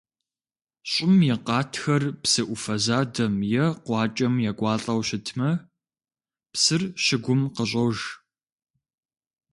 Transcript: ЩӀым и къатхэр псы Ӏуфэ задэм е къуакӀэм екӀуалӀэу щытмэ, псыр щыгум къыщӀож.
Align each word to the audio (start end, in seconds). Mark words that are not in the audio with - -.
ЩӀым 0.91 1.15
и 1.25 1.27
къатхэр 1.45 2.03
псы 2.21 2.43
Ӏуфэ 2.47 2.75
задэм 2.85 3.35
е 3.65 3.67
къуакӀэм 3.85 4.33
екӀуалӀэу 4.49 5.01
щытмэ, 5.07 5.49
псыр 6.53 6.81
щыгум 7.03 7.41
къыщӀож. 7.55 7.97